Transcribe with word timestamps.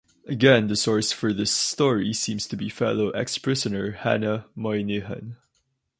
Again 0.25 0.65
the 0.65 0.75
source 0.75 1.11
for 1.11 1.31
this 1.31 1.51
story 1.51 2.11
seems 2.15 2.47
to 2.47 2.55
be 2.57 2.69
fellow 2.69 3.11
ex-prisoner 3.11 3.91
Hanna 3.91 4.47
Moynihan. 4.55 5.37